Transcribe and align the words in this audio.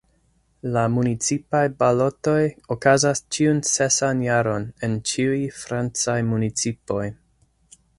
La 0.75 0.85
municipaj 0.93 1.61
balotoj 1.83 2.39
okazas 2.77 3.23
ĉiun 3.37 3.63
sesan 3.75 4.27
jaron 4.31 4.69
en 4.89 5.01
ĉiuj 5.13 5.41
francaj 5.63 6.21
municipoj. 6.35 7.05